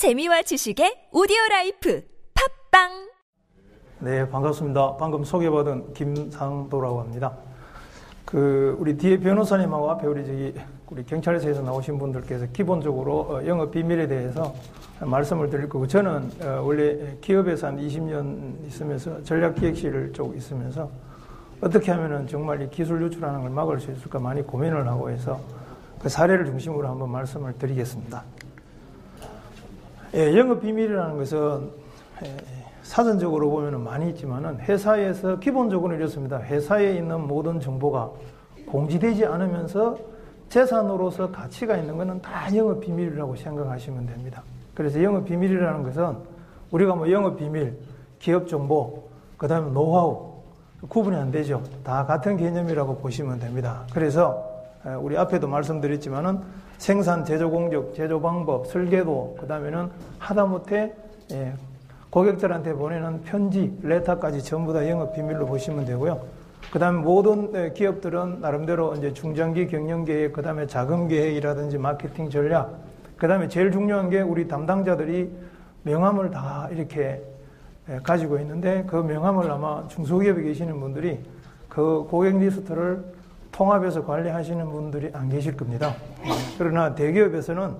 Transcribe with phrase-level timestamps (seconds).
[0.00, 2.02] 재미와 지식의 오디오 라이프
[2.70, 3.10] 팟빵
[3.98, 4.96] 네, 반갑습니다.
[4.96, 7.36] 방금 소개받은 김상도라고 합니다.
[8.24, 10.54] 그 우리 뒤에 변호사님하고 앞에 우리 저기
[10.88, 14.54] 우리 경찰서에서 나오신 분들께서 기본적으로 어, 영업 비밀에 대해서
[15.00, 20.90] 말씀을 드릴 거고 저는 어, 원래 기업에서 한 20년 있으면서 전략기획실 쪽 있으면서
[21.60, 25.38] 어떻게 하면은 정말 이 기술 유출하는 걸 막을 수 있을까 많이 고민을 하고 해서
[25.98, 28.24] 그 사례를 중심으로 한번 말씀을 드리겠습니다.
[30.12, 31.70] 예, 영업 비밀이라는 것은
[32.24, 32.36] 예,
[32.82, 36.38] 사전적으로 보면 많이 있지만은 회사에서 기본적으로 이렇습니다.
[36.38, 38.10] 회사에 있는 모든 정보가
[38.66, 39.96] 공지되지 않으면서
[40.48, 44.42] 재산으로서 가치가 있는 것은 다 영업 비밀이라고 생각하시면 됩니다.
[44.74, 46.16] 그래서 영업 비밀이라는 것은
[46.72, 47.78] 우리가 뭐 영업 비밀,
[48.18, 49.04] 기업 정보,
[49.36, 50.32] 그 다음에 노하우
[50.88, 51.62] 구분이 안 되죠.
[51.84, 53.84] 다 같은 개념이라고 보시면 됩니다.
[53.92, 54.44] 그래서
[55.00, 56.40] 우리 앞에도 말씀드렸지만은
[56.80, 60.94] 생산, 제조 공정, 제조 방법, 설계도, 그 다음에는 하다못해
[61.32, 61.52] 예,
[62.08, 66.22] 고객들한테 보내는 편지, 레터까지 전부 다 영업 비밀로 보시면 되고요.
[66.72, 72.30] 그 다음에 모든 예, 기업들은 나름대로 이제 중장기 경영 계획, 그 다음에 자금 계획이라든지 마케팅
[72.30, 72.78] 전략,
[73.18, 75.30] 그 다음에 제일 중요한 게 우리 담당자들이
[75.82, 77.22] 명함을 다 이렇게
[77.90, 81.20] 예, 가지고 있는데 그 명함을 아마 중소기업에 계시는 분들이
[81.68, 83.04] 그 고객 리스트를
[83.52, 85.94] 통합해서 관리하시는 분들이 안 계실 겁니다.
[86.58, 87.74] 그러나 대기업에서는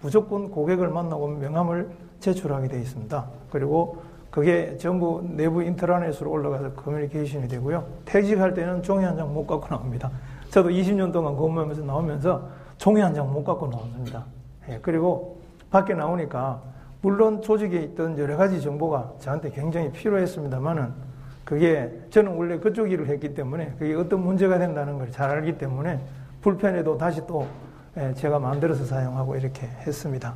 [0.00, 1.88] 무조건 고객을 만나고 명함을
[2.20, 3.24] 제출하게 되어 있습니다.
[3.50, 7.84] 그리고 그게 전부 내부 인터넷으로 올라가서 커뮤니케이션이 되고요.
[8.04, 10.10] 퇴직할 때는 종이 한 장 못 갖고 나옵니다.
[10.50, 12.48] 저도 20년 동안 근무하면서 나오면서
[12.78, 14.24] 종이 한 장 못 갖고 나왔습니다.
[14.68, 15.38] 예, 그리고
[15.70, 16.60] 밖에 나오니까
[17.00, 21.11] 물론 조직에 있던 여러 가지 정보가 저한테 굉장히 필요했습니다만은
[21.52, 26.00] 그게 저는 원래 그쪽 일을 했기 때문에 그게 어떤 문제가 된다는 걸 잘 알기 때문에
[26.40, 27.46] 불편해도 다시 또
[27.98, 30.32] 예, 제가 만들어서 사용하고 이렇게 했습니다.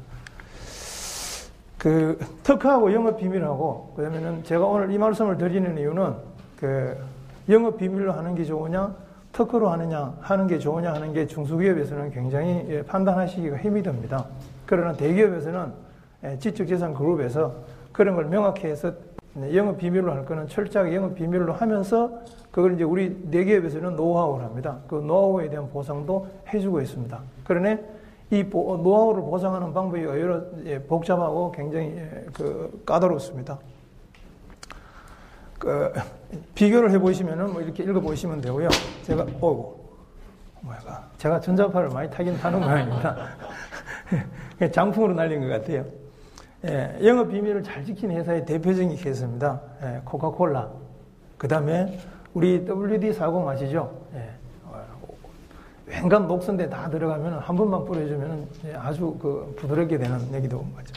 [1.79, 6.15] 그 특허하고 영업 비밀하고 그다음에는 제가 오늘 이 말씀을 드리는 이유는
[6.61, 6.95] 그
[7.49, 8.95] 영업 비밀로 하는 게 좋으냐
[9.33, 14.27] 특허로 하느냐 하는 게 좋으냐 하는 게 중소기업에서는 굉장히 예, 판단하시기가 힘이 듭니다.
[14.67, 15.73] 그러나 대기업에서는
[16.25, 17.55] 예, 지적재산 그룹에서
[17.93, 18.97] 그런 걸 명확히 해서 네,
[19.55, 22.11] 영업 비밀로 할 거는 철저하게 영업 비밀로 하면서
[22.51, 24.79] 그걸 이제 우리 내기업에서는 노하우를 합니다.
[24.89, 27.21] 그 노하우에 대한 보상도 해주고 있습니다.
[27.45, 27.85] 그러네
[28.31, 33.59] 이 노하우를 보상하는 방법이 여러 예, 복잡하고 굉장히 예, 그 까다롭습니다.
[35.59, 35.93] 그
[36.55, 38.69] 비교를 해보시면은 뭐 이렇게 읽어보시면 되고요.
[39.03, 39.77] 제가 어이구
[40.63, 43.17] 뭐야 제가 전자파를 많이 타긴 타는 모양입니다.
[44.73, 45.85] 장풍으로 날린 것 같아요.
[46.65, 49.61] 예, 영업 비밀을 잘 지키는 회사의 대표적인 케이스입니다.
[49.83, 50.71] 예, 코카콜라.
[51.37, 51.99] 그 다음에
[52.33, 53.93] 우리 WD-40 아시죠?
[54.15, 54.31] 예,
[55.87, 60.93] 웬간 녹슨데 다 들어가면 한 번만 뿌려주면 아주 그 부드럽게 되는 얘기도 맞죠.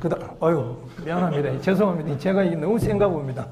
[0.00, 1.60] 그 다음, 어유 미안합니다.
[1.60, 2.18] 죄송합니다.
[2.18, 3.46] 제가 이게 너무 센가 봅니다.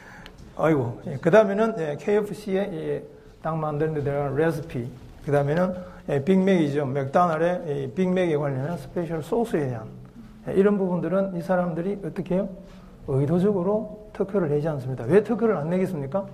[0.56, 1.00] 아이고.
[1.06, 3.02] 예, 그 다음에는 예, KFC의 예,
[3.40, 4.88] 딱 만드는 데 들어가는 레시피.
[5.24, 5.74] 그 다음에는
[6.10, 6.86] 예, 빅맥이죠.
[6.86, 10.07] 맥다날의 빅맥에 관련한 special 소스에 대한 네,
[10.52, 12.48] 이런 부분들은 이 사람들이 어떻게 해요?
[13.06, 15.04] 의도적으로 특허를 내지 않습니다.
[15.04, 16.26] 왜 특허를 안 내겠습니까?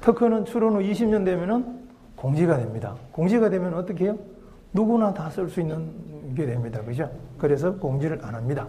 [0.00, 1.80] 특허는 출원 후 20년 되면은
[2.16, 2.94] 공지가 됩니다.
[3.12, 4.18] 공지가 되면 어떻게 해요?
[4.72, 5.90] 누구나 다 쓸 수 있는
[6.34, 6.80] 게 됩니다.
[6.82, 7.10] 그죠?
[7.38, 8.66] 그래서 공지를 안 합니다.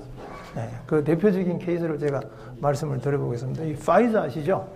[0.56, 2.20] 네, 그 대표적인 케이스를 제가
[2.60, 3.64] 말씀을 드려보겠습니다.
[3.64, 4.68] 이 화이자 아시죠?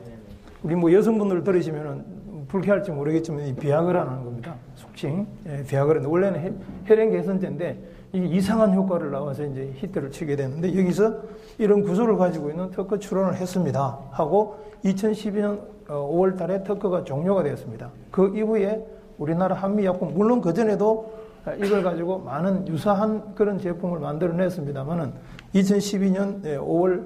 [0.63, 2.03] 우리 뭐 여성분들 들으시면은
[2.47, 4.55] 불쾌할지 모르겠지만 이 비아그라는 겁니다.
[4.75, 5.27] 속칭.
[5.47, 6.07] 예, 비아그라.
[6.07, 7.77] 원래는 혈행 개선제인데
[8.13, 11.15] 이상한 효과를 나와서 이제 히트를 치게 되는데 여기서
[11.57, 13.99] 이런 구조를 가지고 있는 특허 출원을 했습니다.
[14.11, 17.91] 하고 2012년 5월 어, 달에 특허가 종료가 되었습니다.
[18.11, 18.85] 그 이후에
[19.17, 21.11] 우리나라 한미약품, 물론 그 전에도
[21.57, 25.13] 이걸 가지고 많은 유사한 그런 제품을 만들어냈습니다만은
[25.55, 27.05] 2012년 5월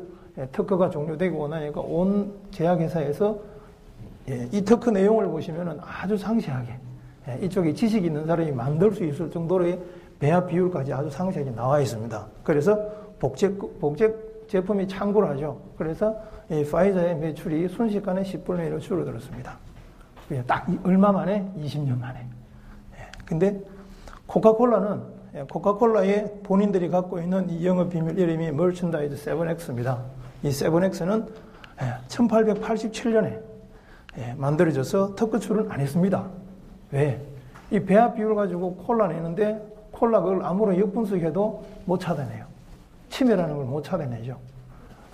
[0.51, 3.50] 특허가 종료되고 나니까 온 제약회사에서
[4.31, 6.73] 예, 이 특허 내용을 보시면은 아주 상세하게
[7.27, 9.79] 예, 이쪽에 지식이 있는 사람이 만들 수 있을 정도로의
[10.19, 12.27] 배합 비율까지 아주 상세하게 나와 있습니다.
[12.43, 12.79] 그래서
[13.19, 14.15] 복제, 복제
[14.47, 15.61] 제품이 창궐을 하죠.
[15.77, 16.15] 그래서
[16.49, 19.57] 이 화이자의 매출이 순식간에 10분의 1로 줄어들었습니다.
[20.47, 21.45] 딱 얼마 만에?
[21.57, 22.19] 20년 만에.
[22.97, 23.07] 예.
[23.25, 23.61] 근데
[24.27, 25.01] 코카콜라는
[25.35, 29.99] 예, 코카콜라의 본인들이 갖고 있는 이 영업 비밀 이름이 merchandise 7X입니다.
[30.43, 31.27] 이 7X는
[32.07, 33.50] 1887년에
[34.17, 36.25] 예, 만들어져서 특허출은 안 했습니다.
[36.91, 37.21] 왜?
[37.69, 39.61] 이 배합 비율 가지고 콜라 내는데
[39.91, 42.45] 콜라 그걸 아무런 역분석해도 못 찾아내요.
[43.09, 44.37] 치매라는 걸 못 찾아내죠.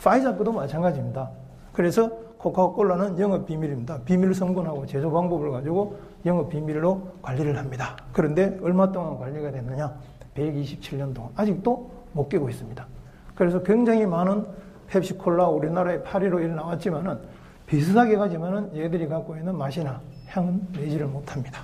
[0.03, 1.29] 파이자 것도 마찬가지입니다.
[1.73, 3.99] 그래서 코카콜라는 영업 비밀입니다.
[4.05, 7.97] 비밀 성분하고 제조 방법을 가지고 영업 비밀로 관리를 합니다.
[8.13, 9.94] 그런데 얼마 동안 관리가 됐느냐?
[10.35, 12.85] 127년 동안 아직도 못 깨고 있습니다.
[13.35, 14.45] 그래서 굉장히 많은
[14.88, 17.17] 펩시콜라 우리나라에 8위로 일 나왔지만은
[17.68, 21.62] 비슷하게 가지만은 얘들이 갖고 있는 맛이나 향은 내지를 못합니다.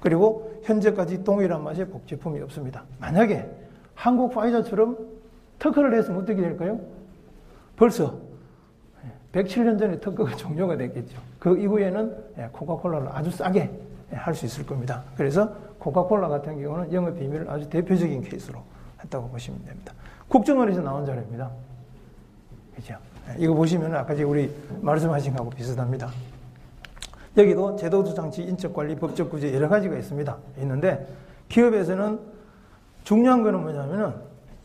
[0.00, 2.84] 그리고 현재까지 동일한 맛의 복제품이 없습니다.
[3.00, 3.48] 만약에
[3.94, 4.96] 한국 파이자처럼
[5.58, 6.78] 특허를 했으면 어떻게 될까요?
[7.76, 8.20] 벌써
[9.32, 11.18] 107년 전에 특허가 종료가 됐겠죠.
[11.38, 13.70] 그 이후에는 예, 코카콜라를 아주 싸게
[14.12, 15.02] 예, 할수 있을 겁니다.
[15.16, 18.62] 그래서 코카콜라 같은 경우는 영업 비밀을 아주 대표적인 케이스로
[19.02, 19.92] 했다고 보시면 됩니다.
[20.28, 21.50] 국정원에서 나온 자료입니다.
[22.74, 22.96] 그죠?
[23.28, 26.10] 예, 이거 보시면 아까 우리 말씀하신 거하고 비슷합니다.
[27.36, 30.36] 여기도 제도주 장치, 인적 관리, 법적 구제 여러 가지가 있습니다.
[30.58, 31.06] 있는데
[31.48, 32.18] 기업에서는
[33.04, 34.14] 중요한 거는 뭐냐면은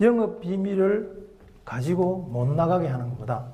[0.02, 1.24] 영업 비밀을
[1.64, 3.46] 가지고 못 나가게 하는 것보다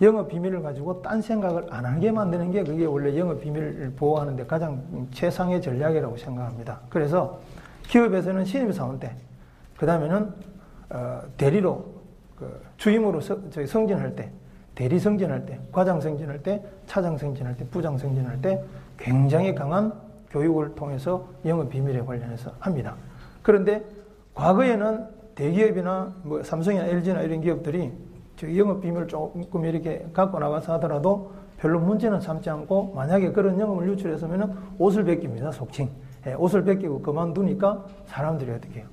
[0.00, 4.44] 영업 비밀을 가지고 딴 생각을 안 하게 만드는 게 그게 원래 영업 비밀을 보호하는 데
[4.44, 6.80] 가장 최상의 전략이라고 생각합니다.
[6.88, 7.40] 그래서
[7.88, 9.14] 기업에서는 신입사원 때,
[9.76, 10.34] 그 다음에는
[10.90, 11.84] 어, 대리로
[12.36, 14.32] 그 주임으로 서, 성진할 때,
[14.74, 18.62] 대리 승진할 때, 과장 승진할 때, 차장 승진할 때, 부장 승진할 때
[18.98, 19.92] 굉장히 강한
[20.30, 22.96] 교육을 통해서 영업 비밀에 관련해서 합니다.
[23.42, 23.84] 그런데
[24.34, 27.92] 과거에는 대기업이나 뭐 삼성이나 LG나 이런 기업들이
[28.56, 34.74] 영업 비밀을 조금 이렇게 갖고 나가서 하더라도 별로 문제는 삼지 않고 만약에 그런 영업을 유출했으면
[34.78, 35.52] 옷을 벗깁니다.
[35.52, 35.88] 속칭.
[36.26, 38.88] 예, 옷을 벗기고 그만두니까 사람들이 어떻게 해요?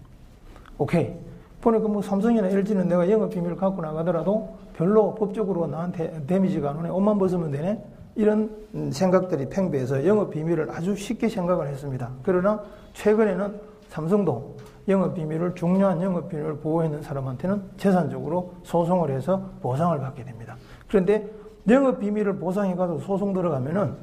[0.78, 1.14] 오케이.
[1.62, 6.90] 보니까 뭐 삼성이나 LG는 내가 영업 비밀을 갖고 나가더라도 별로 법적으로 나한테 데미지가 안 오네.
[6.90, 7.82] 옷만 벗으면 되네.
[8.16, 8.50] 이런
[8.92, 12.10] 생각들이 팽배해서 영업 비밀을 아주 쉽게 생각을 했습니다.
[12.24, 12.62] 그러나
[12.94, 13.60] 최근에는
[13.90, 20.58] 삼성도 영업 비밀을 중요한 영업 비밀을 보호했는 사람한테는 재산적으로 소송을 해서 보상을 받게 됩니다.
[20.90, 21.30] 그런데
[21.70, 23.94] 영업 비밀을 보상해 가서 소송 들어가면은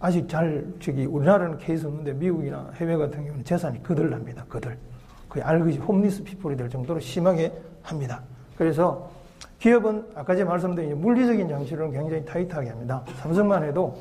[0.00, 4.44] 아직 잘 저기 우리나라는 케이스 없는데 미국이나 해외 같은 경우는 재산이 거덜납니다.
[4.48, 4.76] 거덜.
[5.28, 7.52] 거의 알거지 homeless people이 될 정도로 심하게
[7.82, 8.22] 합니다.
[8.56, 9.10] 그래서
[9.58, 13.02] 기업은 아까 제가 말씀드린 물리적인 장치를 굉장히 타이트하게 합니다.
[13.20, 13.96] 삼성만 해도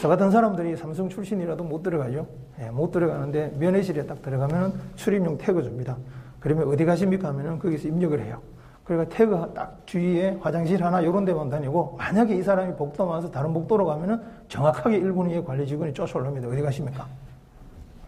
[0.00, 2.26] 저 같은 사람들이 삼성 출신이라도 못 들어가죠.
[2.60, 5.96] 예, 못 들어가는데 면회실에 딱 들어가면 출입용 태그 줍니다.
[6.38, 8.40] 그러면 어디 가십니까 하면은 거기서 입력을 해요.
[8.84, 13.52] 그러니까 태그 딱 주위에 화장실 하나 이런 데만 다니고 만약에 이 사람이 복도 와서 다른
[13.52, 16.48] 복도로 가면은 정확하게 1분 이에 관리 직원이 쫓아올랍니다.
[16.48, 17.06] 어디 가십니까?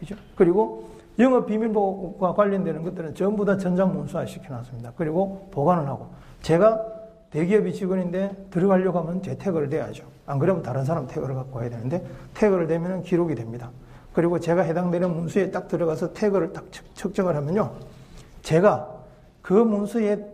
[0.00, 0.16] 그죠?
[0.36, 0.88] 그리고
[1.18, 4.92] 영업 비밀보호과 관련되는 것들은 전부 다 전자문서화 시켜놨습니다.
[4.96, 6.08] 그리고 보관을 하고
[6.42, 6.84] 제가
[7.30, 10.04] 대기업이 직원인데 들어가려고 하면 제 태그를 대야죠.
[10.26, 13.70] 안 그러면 다른 사람 태그를 갖고 와야 되는데 태그를 대면 기록이 됩니다.
[14.12, 16.64] 그리고 제가 해당되는 문서에 딱 들어가서 태그를 딱
[16.94, 17.72] 측정을 하면요.
[18.42, 18.88] 제가
[19.42, 20.24] 그 문서에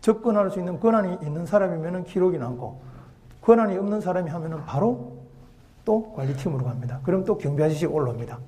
[0.00, 2.80] 접근할 수 있는 권한이 있는 사람이면 기록이 남고
[3.42, 5.18] 권한이 없는 사람이 하면 바로
[5.84, 7.00] 또 관리팀으로 갑니다.
[7.02, 8.38] 그럼 또 경비 아저씨 올라옵니다.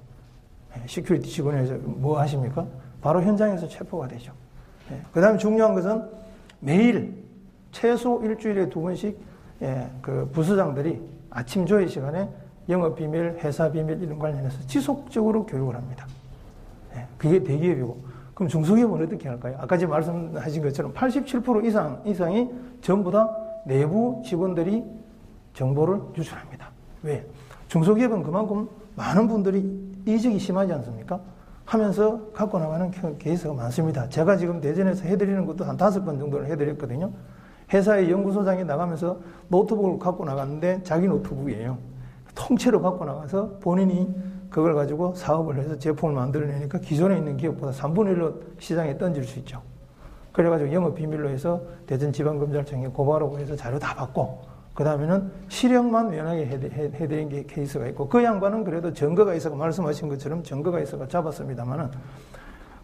[0.77, 2.67] 예, security 직원에서 뭐 하십니까?
[3.01, 4.33] 바로 현장에서 체포가 되죠.
[4.91, 6.03] 예, 그 다음에 중요한 것은
[6.61, 7.25] 매일
[7.73, 9.19] 최소 일주일에 두 번씩
[9.63, 11.01] 예, 그 부서장들이
[11.31, 12.29] 아침 조회 시간에
[12.69, 16.07] 영업 비밀, 회사 비밀 이런 관련해서 지속적으로 교육을 합니다.
[16.95, 19.57] 예, 그게 대기업이고 그럼 중소기업은 어떻게 할까요?
[19.59, 22.49] 아까 말씀하신 것처럼 87% 이상 이상이
[22.81, 23.29] 전부 다
[23.67, 24.83] 내부 직원들이
[25.53, 26.71] 정보를 유출합니다.
[27.03, 27.27] 왜?
[27.69, 31.21] 중소기업은 그만큼 많은 분들이 이직이 심하지 않습니까?
[31.65, 34.09] 하면서 갖고 나가는 케이스가 많습니다.
[34.09, 37.13] 제가 지금 대전에서 해드리는 것도 한 다섯 번 정도를 해드렸거든요.
[37.73, 41.79] 회사의 연구소장에 나가면서 노트북을 갖고 나갔는데 자기 노트북이에요.
[42.35, 44.13] 통째로 갖고 나가서 본인이
[44.51, 49.63] 그걸 가지고 사업을 해서 제품을 만들어내니까 기존에 있는 기업보다 3분의 1로 시장에 던질 수 있죠.
[50.33, 54.43] 그래가지고 영업 비밀로 해서 대전지방검찰청에 고발하고 해서 자료 다 받고
[54.81, 60.43] 그 다음에는 실형만 면하게 해드린 게 케이스가 있고 그 양반은 그래도 증거가 있어서 말씀하신 것처럼
[60.43, 61.91] 증거가 있어서 잡았습니다만은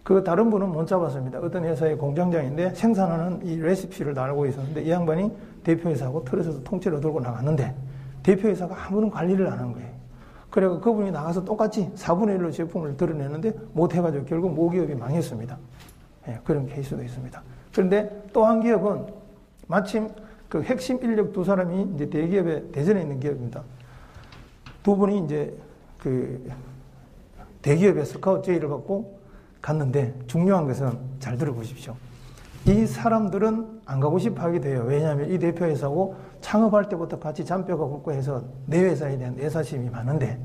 [0.03, 1.38] 그 다른 분은 못 잡았습니다.
[1.38, 5.33] 어떤 회사의 공장장인데 생산하는 이 레시피를 달고 있었는데 이 양반이
[5.65, 7.75] 대표회사하고 틀어져서 통째로 들고 나갔는데
[8.25, 9.88] 대표회사가 아무런 관리를 안 한 거예요.
[10.50, 15.57] 그래서 그분이 나가서 똑같이 4분의 1로 제품을 드러내는데 못해가지고 결국 모기업이 망했습니다.
[16.29, 17.43] 예, 그런 케이스도 있습니다.
[17.73, 19.07] 그런데 또 한 기업은
[19.67, 20.11] 마침
[20.49, 23.62] 그 핵심 인력 두 사람이 이제 대기업에 대전에 있는 기업입니다.
[24.83, 25.57] 두 분이 이제
[25.99, 26.49] 그
[27.62, 29.19] 대기업에 스카우트 제의를 받고
[29.61, 31.97] 갔는데 중요한 것은 잘 들어보십시오.
[32.67, 34.85] 이 사람들은 안 가고 싶어 하게 돼요.
[34.87, 40.41] 왜냐하면 이 대표 회사고 창업할 때부터 같이 잔뼈가 붙고 해서 내 회사에 대한 애사심이 많은데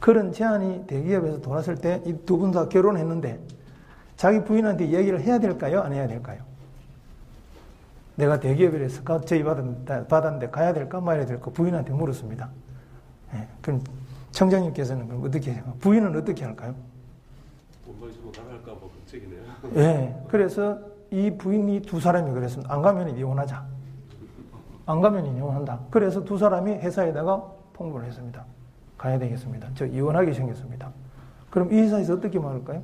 [0.00, 3.40] 그런 제안이 대기업에서 돌았을 때 이 두 분 다 결혼했는데
[4.16, 5.80] 자기 부인한테 얘기를 해야 될까요?
[5.80, 6.42] 안 해야 될까요?
[8.18, 12.50] 내가 대기업에 스카우트 제의 받았는데 가야 될까 말아야 될까 부인한테 물었습니다.
[13.32, 13.80] 네, 그럼
[14.32, 15.78] 청장님께서는 그럼 어떻게 생각?
[15.78, 16.74] 부인은 어떻게 할까요?
[18.00, 19.42] 가지고 나갈까 봐 걱정이네요.
[19.76, 20.16] 예.
[20.28, 20.80] 그래서
[21.12, 22.74] 이 부인이 두 사람이 그랬습니다.
[22.74, 23.64] 안 가면 이혼하자.
[24.86, 25.78] 안 가면 이혼한다.
[25.90, 28.44] 그래서 두 사람이 회사에다가 통보를 했습니다.
[28.96, 29.68] 가야 되겠습니다.
[29.76, 30.90] 저 이혼하게 생겼습니다.
[31.50, 32.82] 그럼 이 회사에서 어떻게 말할까요?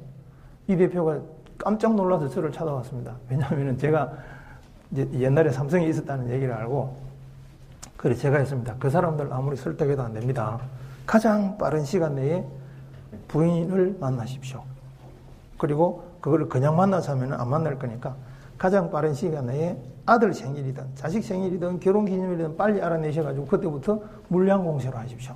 [0.68, 1.20] 이 대표가
[1.58, 3.16] 깜짝 놀라서 저를 찾아왔습니다.
[3.28, 4.12] 왜냐하면 제가
[4.96, 6.96] 옛날에 삼성에 있었다는 얘기를 알고
[7.96, 8.76] 그래 제가 했습니다.
[8.78, 10.60] 그 사람들 아무리 설득해도 안 됩니다.
[11.06, 12.44] 가장 빠른 시간 내에
[13.28, 14.62] 부인을 만나십시오.
[15.58, 18.14] 그리고 그거를 그냥 만나서 하면 안 만날 거니까
[18.58, 24.96] 가장 빠른 시간 내에 아들 생일이든 자식 생일이든 결혼 기념일이든 빨리 알아내셔가지고 그때부터 물량 공세로
[24.98, 25.34] 하십시오.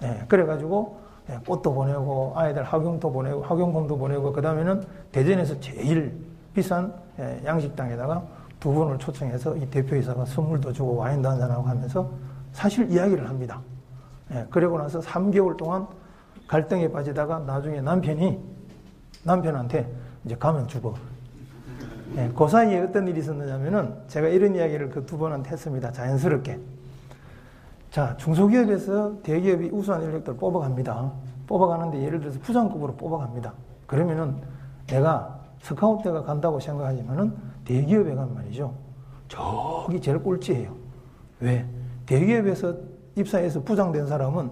[0.00, 6.14] 네, 그래가지고 네, 꽃도 보내고 아이들 학용도 보내고 학용품도 보내고 그 다음에는 대전에서 제일
[6.54, 8.22] 비싼 예, 양식당에다가
[8.64, 12.10] 두 분을 초청해서 이 대표이사가 선물도 주고 와인도 한잔하고 하면서
[12.52, 13.60] 사실 이야기를 합니다.
[14.32, 15.86] 예, 그러고 나서 3개월 동안
[16.48, 18.40] 갈등에 빠지다가 나중에 남편이
[19.22, 19.92] 남편한테
[20.24, 20.94] 이제 가면 죽어.
[22.16, 25.92] 예, 그 사이에 어떤 일이 있었느냐면은 제가 이런 이야기를 그 두 번한테 했습니다.
[25.92, 26.58] 자연스럽게.
[27.90, 31.12] 자, 중소기업에서 대기업이 우수한 인력들 뽑아갑니다.
[31.46, 33.52] 뽑아가는데 예를 들어서 부장급으로 뽑아갑니다.
[33.86, 34.36] 그러면은
[34.86, 38.74] 내가 스카우트가 간다고 생각하지만은 대기업에 간 말이죠.
[39.28, 40.74] 저기 제일 꼴찌예요.
[41.40, 41.66] 왜?
[42.06, 42.74] 대기업에서
[43.16, 44.50] 입사해서 부장된 사람은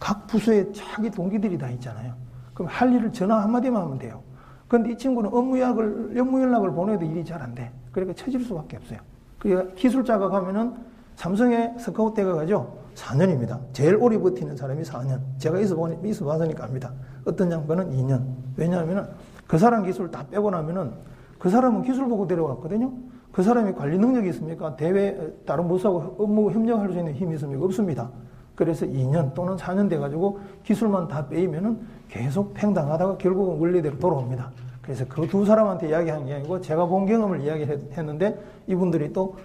[0.00, 2.14] 각 부서에 자기 동기들이 다 있잖아요.
[2.54, 4.22] 그럼 할 일을 전화 한마디만 하면 돼요.
[4.66, 7.70] 그런데 이 친구는 업무 약을, 업무 연락을 보내도 일이 잘 안 돼.
[7.92, 8.98] 그러니까 처질 수밖에 없어요.
[9.38, 10.74] 그러니까 기술자가 가면은
[11.16, 12.78] 삼성에 스카우트가 가죠.
[12.94, 13.58] 4년입니다.
[13.72, 15.20] 제일 오래 버티는 사람이 4년.
[15.38, 16.92] 제가 있어 보니, 있어 봤으니까 압니다.
[17.24, 18.22] 어떤 양반은 2년.
[18.56, 19.08] 왜냐하면
[19.46, 20.92] 그 사람 기술 다 빼고 나면은
[21.38, 22.92] 그 사람은 기술 보고 데려갔거든요.
[23.32, 24.74] 그 사람이 관리 능력이 있습니까?
[24.76, 25.16] 대외,
[25.46, 27.64] 다른 부서하고 업무 협력할 수 있는 힘이 있습니까?
[27.64, 28.10] 없습니다.
[28.54, 31.78] 그래서 2년 또는 4년 돼가지고 기술만 다 빼이면은
[32.08, 34.50] 계속 팽당하다가 결국은 원래대로 돌아옵니다.
[34.82, 39.36] 그래서 그 두 사람한테 이야기한 게 아니고 제가 본 경험을 이야기했는데 이분들이 또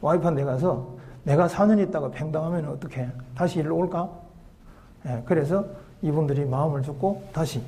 [0.00, 4.10] 와이프한테 가서 내가 4년 있다가 팽당하면 어떻게 다시 일로 올까?
[5.06, 5.64] 예, 그래서
[6.02, 7.60] 이분들이 마음을 죽고 다시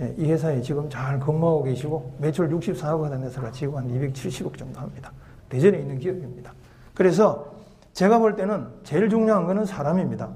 [0.00, 4.80] 예, 이 회사에 지금 잘 근무하고 계시고 매출 64억 원 회사가 지금 한 270억 정도
[4.80, 5.12] 합니다.
[5.48, 6.52] 대전에 있는 기업입니다.
[6.94, 7.52] 그래서
[7.92, 10.28] 제가 볼 때는 제일 중요한 것은 사람입니다.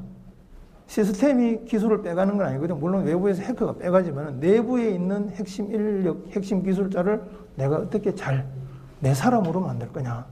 [0.86, 2.78] 시스템이 기술을 빼가는 건 아니거든요.
[2.78, 7.22] 물론 외부에서 해커가 빼가지만 내부에 있는 핵심 인력, 핵심 기술자를
[7.56, 8.64] 내가 어떻게 잘
[9.04, 10.24] 내 사람으로 만들 거냐.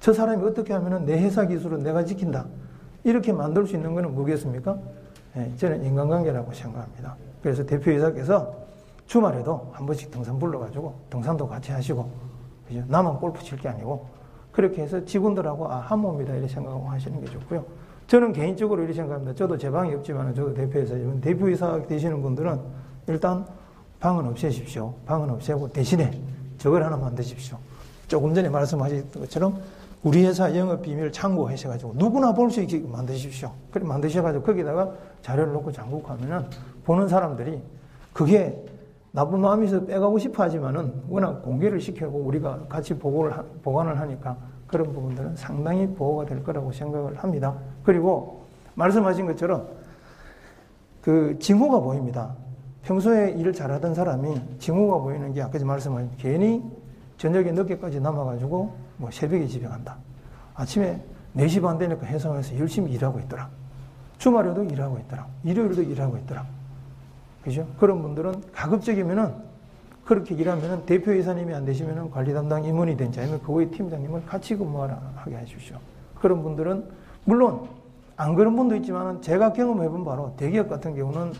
[0.00, 2.46] 저 사람이 어떻게 하면 내 회사 기술을 내가 지킨다.
[3.04, 4.78] 이렇게 만들 수 있는 것은 뭐겠습니까?
[5.34, 7.16] 네, 저는 인간관계라고 생각합니다.
[7.42, 8.63] 그래서 대표이사께서
[9.06, 12.10] 주말에도 한 번씩 등산 불러가지고 등산도 같이 하시고
[12.66, 12.82] 그죠?
[12.88, 14.06] 나만 골프 칠 게 아니고
[14.52, 17.64] 그렇게 해서 직원들하고 아, 한 몸이다 이렇게 생각하고 하시는 게 좋고요.
[18.06, 19.34] 저는 개인적으로 이렇게 생각합니다.
[19.34, 22.60] 저도 제 방이 없지만 저도 대표이사, 대표이사 되시는 분들은
[23.08, 23.46] 일단
[24.00, 24.94] 방은 없애십시오.
[25.06, 26.10] 방은 없애고 대신에
[26.58, 27.58] 저걸 하나 만드십시오.
[28.06, 29.58] 조금 전에 말씀하신 것처럼
[30.02, 33.50] 우리 회사 영업 비밀 창고 하셔가지고 누구나 볼 수 있게 만드십시오.
[33.70, 34.92] 그래 만드셔가지고 거기다가
[35.22, 36.46] 자료를 놓고 장국하면은
[36.84, 37.60] 보는 사람들이
[38.12, 38.62] 그게
[39.14, 45.36] 나쁜 마음에서 빼가고 싶어 하지만은 워낙 공개를 시켜고 우리가 같이 보고를, 보관을 하니까 그런 부분들은
[45.36, 47.54] 상당히 보호가 될 거라고 생각을 합니다.
[47.84, 48.44] 그리고
[48.74, 49.68] 말씀하신 것처럼
[51.00, 52.34] 그 징후가 보입니다.
[52.82, 56.60] 평소에 일을 잘하던 사람이 징후가 보이는 게 아까 말씀하신 괜히
[57.16, 59.96] 저녁에 늦게까지 남아가지고 뭐 새벽에 집에 간다.
[60.54, 61.00] 아침에
[61.36, 63.48] 4시 반 되니까 회사에서 열심히 일하고 있더라.
[64.18, 65.24] 주말에도 일하고 있더라.
[65.44, 66.44] 일요일도 일하고 있더라.
[67.44, 67.66] 그죠?
[67.78, 69.34] 그런 분들은 가급적이면은
[70.04, 75.36] 그렇게 일하면은 대표 이사님이 안 되시면은 관리 담당 임원이 된지 아니면 그의 팀장님을 같이 근무하게
[75.36, 75.76] 해주십시오.
[76.20, 76.84] 그런 분들은
[77.24, 77.68] 물론
[78.16, 81.32] 안 그런 분도 있지만은 제가 경험해본 바로 대기업 같은 경우는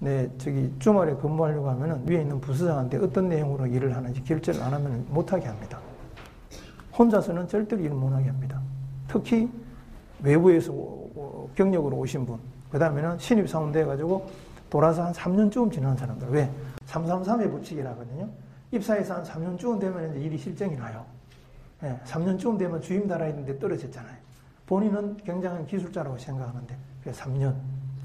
[0.00, 5.06] 네, 저기 주말에 근무하려고 하면은 위에 있는 부서장한테 어떤 내용으로 일을 하는지 결정을 안 하면
[5.08, 5.78] 못하게 합니다.
[6.96, 8.60] 혼자서는 절대로 일을 못하게 합니다.
[9.08, 9.48] 특히
[10.22, 10.72] 외부에서
[11.54, 12.38] 경력으로 오신 분,
[12.70, 14.26] 그 다음에는 신입사원 돼가지고
[14.74, 16.30] 돌아서 한 3년쯤 지난 사람들.
[16.30, 16.50] 왜?
[16.86, 18.28] 333의 법칙이라거든요.
[18.72, 21.06] 입사해서 한 3년쯤 되면 이제 일이 실정이 나요.
[21.84, 24.16] 예, 3년쯤 되면 주임 달아 있는데 떨어졌잖아요.
[24.66, 27.54] 본인은 굉장한 기술자라고 생각하는데, 그래서 3년.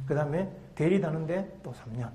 [0.05, 2.07] 그 다음에 대리 다는데 또 3년.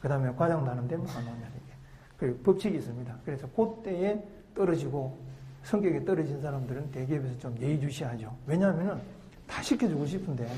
[0.00, 1.48] 그 다음에 과장 다는데 뭐 한 5년.
[1.48, 1.74] 이게.
[2.16, 3.12] 그리고 법칙이 있습니다.
[3.24, 5.18] 그래서 그때에 떨어지고
[5.64, 8.32] 성격이 떨어진 사람들은 대기업에서 좀 예의주시하죠.
[8.46, 9.00] 왜냐하면
[9.48, 10.48] 다 시켜주고 싶은데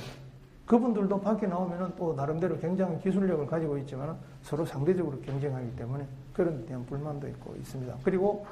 [0.66, 6.66] 그분들도 밖에 나오면 또 나름대로 굉장히 기술력을 가지고 있지만 서로 상대적으로 경쟁하기 때문에 그런 데
[6.66, 7.96] 대한 불만도 있고 있습니다.
[8.04, 8.46] 그리고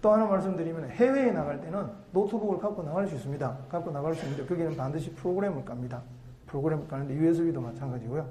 [0.00, 3.56] 또 하나 말씀드리면 해외에 나갈 때는 노트북을 갖고 나갈 수 있습니다.
[3.68, 6.02] 갖고 나갈 수 있는데 거기는 반드시 프로그램을 깝니다.
[6.46, 8.26] 프로그램을 까는데 USB도 마찬가지고요.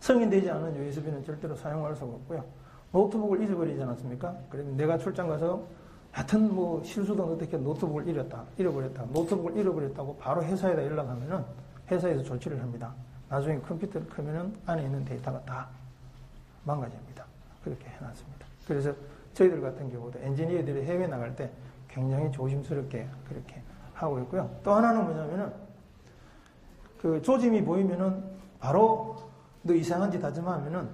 [0.00, 2.44] 승인되지 않은 USB는 절대로 사용할 수가 없고요.
[2.92, 4.34] 노트북을 잊어버리지 않았습니까?
[4.50, 5.62] 그러면 내가 출장 가서
[6.10, 11.44] 하여튼 뭐 실수든 어떻게 노트북을 잃었다, 잃어버렸다, 노트북을 잃어버렸다고 바로 회사에다 연락하면은
[11.90, 12.94] 회사에서 조치를 합니다.
[13.28, 15.68] 나중에 컴퓨터를 켜면은 안에 있는 데이터가 다
[16.64, 17.24] 망가집니다.
[17.64, 18.46] 그렇게 해놨습니다.
[18.66, 18.92] 그래서
[19.34, 21.50] 저희들 같은 경우도 엔지니어들이 해외 나갈 때
[21.88, 23.62] 굉장히 조심스럽게 그렇게
[23.94, 24.50] 하고 있고요.
[24.62, 25.52] 또 하나는 뭐냐면은
[27.00, 28.22] 그 조짐이 보이면은
[28.58, 29.16] 바로
[29.62, 30.88] 너 이상한 짓 하지 마 하면은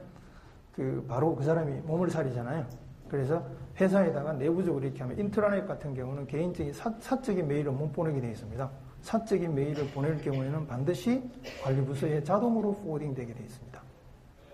[0.75, 2.67] 그 바로 그 사람이 몸을 사리잖아요.
[3.09, 3.45] 그래서
[3.81, 8.71] 회사에다가 내부적으로 이렇게 하면 인트라넷 같은 경우는 개인적인 사, 사적인 메일을 못 보내게 되어 있습니다.
[9.03, 11.23] 사적인 메일을 보낼 경우에는 반드시
[11.63, 13.83] 관리부서에 자동으로 forwarding 되게 되어 있습니다.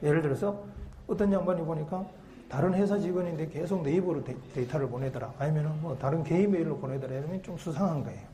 [0.02, 0.64] 예를 들어서
[1.06, 2.06] 어떤 양반이 보니까
[2.48, 4.24] 다른 회사 직원인데 계속 네이버로
[4.54, 5.34] 데이터를 보내더라.
[5.38, 7.14] 아니면은 뭐 다른 개인 메일로 보내더라.
[7.14, 8.26] 이러면 좀 수상한 거예요.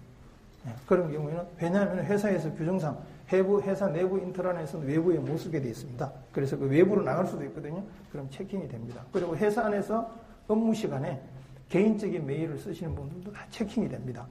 [0.65, 2.97] 네, 그런 경우에는 왜냐하면 회사에서 규정상
[3.33, 6.13] 해부 회사 내부 인트라넷은 외부에 못 쓰게 되어 있습니다.
[6.33, 7.83] 그래서 그 외부로 나갈 수도 있거든요.
[8.13, 9.05] 그럼 checking이 됩니다.
[9.13, 10.09] 그리고 회사 안에서
[10.47, 11.21] 업무 시간에
[11.69, 14.27] 개인적인 메일을 쓰시는 분들도 다 체킹이 됩니다.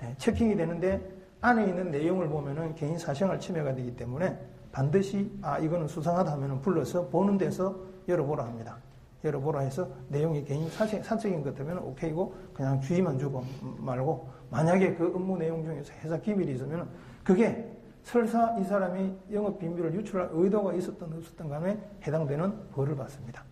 [0.00, 1.00] 네, 체킹이 되는데
[1.40, 4.38] 안에 있는 내용을 보면은 개인 사생활 침해가 되기 때문에
[4.72, 7.76] 반드시 아 이거는 수상하다 하면은 불러서 보는 데서
[8.08, 8.78] 열어보라 합니다.
[9.24, 13.44] 열어보라 해서 내용이 개인 사적, 사적인 것 같으면 오케이고 그냥 주의만 주고
[13.78, 16.88] 말고 만약에 그 업무 내용 중에서 회사 기밀이 있으면
[17.24, 17.72] 그게
[18.02, 23.42] 설사 이 사람이 영업 비밀을 유출할 의도가 있었던 없었던 간에 해당되는 벌을 받습니다.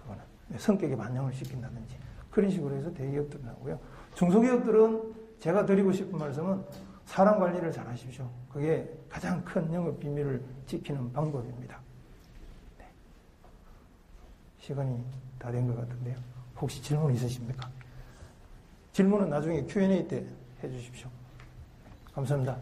[0.00, 0.22] 그거는
[0.56, 1.96] 성격에 반영을 시킨다든지
[2.30, 3.78] 그런 식으로 해서 대기업들은 하고요.
[4.14, 6.64] 중소기업들은 제가 드리고 싶은 말씀은
[7.06, 8.30] 사람 관리를 잘 하십시오.
[8.52, 11.80] 그게 가장 큰 영업 비밀을 지키는 방법입니다.
[12.78, 12.88] 네.
[14.58, 15.04] 시간이
[15.38, 16.16] 다 된 것 같은데요.
[16.60, 17.68] 혹시 질문 있으십니까?
[18.92, 20.24] 질문은 나중에 Q&A 때
[20.62, 21.08] 해주십시오.
[22.14, 22.58] 감사합니다.